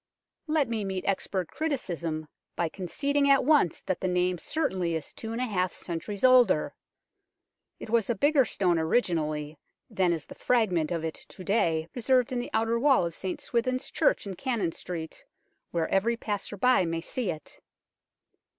Let 0.47 0.67
me 0.67 0.83
meet 0.83 1.05
expert 1.05 1.49
criticism 1.49 2.25
by 2.55 2.69
conceding 2.69 3.29
at 3.29 3.45
once 3.45 3.83
that 3.83 3.99
the 3.99 4.07
name 4.07 4.39
certainly 4.39 4.95
is 4.95 5.13
two 5.13 5.31
and 5.31 5.39
a 5.39 5.45
half 5.45 5.73
centuries 5.75 6.23
older. 6.23 6.73
It 7.79 7.87
was 7.91 8.09
a 8.09 8.15
bigger 8.15 8.43
stone 8.43 8.79
originally 8.79 9.59
than 9.91 10.11
is 10.11 10.25
the 10.25 10.33
fragment 10.33 10.89
of 10.91 11.05
it 11.05 11.13
to 11.13 11.43
day 11.43 11.87
preserved 11.93 12.31
in 12.31 12.39
the 12.39 12.49
outer 12.51 12.79
wall 12.79 13.05
of 13.05 13.13
St 13.13 13.39
Swithin's 13.39 13.91
Church 13.91 14.25
in 14.25 14.33
Cannon 14.35 14.71
Street, 14.71 15.23
where 15.69 15.87
every 15.89 16.17
passer 16.17 16.57
by 16.57 16.83
may 16.83 17.01
see 17.01 17.29
it. 17.29 17.59